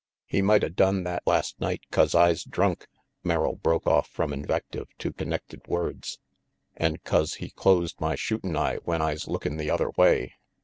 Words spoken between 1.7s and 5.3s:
'cause Fs drunk," Merrill broke off from invective to